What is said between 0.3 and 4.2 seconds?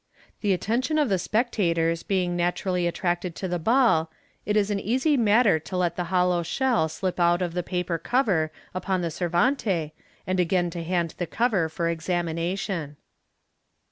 The attention of the spectators being naturally attracted to the ball,